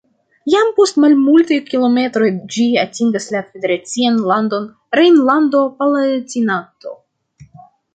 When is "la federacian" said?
3.37-4.21